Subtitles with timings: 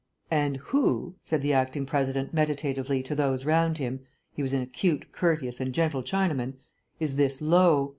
[0.31, 3.99] "And who," said the acting President meditatively to those round him
[4.33, 6.55] (he was an acute, courteous, and gentle Chinaman),
[6.99, 7.89] "is this Lo?